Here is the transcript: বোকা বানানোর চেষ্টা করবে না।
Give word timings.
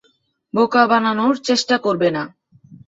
বোকা 0.53 0.83
বানানোর 0.87 1.35
চেষ্টা 1.47 1.75
করবে 1.85 2.09
না। 2.15 2.23